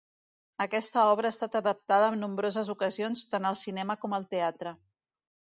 [0.63, 4.77] Aquesta obra ha estat adaptada en nombroses ocasions tant al cinema com al teatre.